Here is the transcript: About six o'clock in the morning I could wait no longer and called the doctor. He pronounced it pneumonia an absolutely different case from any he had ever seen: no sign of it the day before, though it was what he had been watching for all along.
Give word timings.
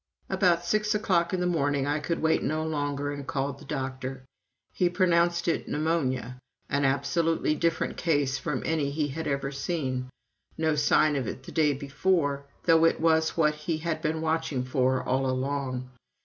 About 0.31 0.65
six 0.65 0.95
o'clock 0.95 1.31
in 1.31 1.39
the 1.41 1.45
morning 1.45 1.85
I 1.85 1.99
could 1.99 2.23
wait 2.23 2.41
no 2.41 2.65
longer 2.65 3.11
and 3.11 3.27
called 3.27 3.59
the 3.59 3.65
doctor. 3.65 4.23
He 4.73 4.89
pronounced 4.89 5.47
it 5.47 5.67
pneumonia 5.67 6.39
an 6.71 6.85
absolutely 6.85 7.53
different 7.53 7.97
case 7.97 8.39
from 8.39 8.63
any 8.65 8.89
he 8.89 9.09
had 9.09 9.27
ever 9.27 9.51
seen: 9.51 10.09
no 10.57 10.73
sign 10.73 11.15
of 11.15 11.27
it 11.27 11.43
the 11.43 11.51
day 11.51 11.73
before, 11.73 12.47
though 12.63 12.83
it 12.83 12.99
was 12.99 13.37
what 13.37 13.53
he 13.53 13.77
had 13.77 14.01
been 14.01 14.21
watching 14.21 14.63
for 14.63 15.03
all 15.07 15.29
along. 15.29 15.87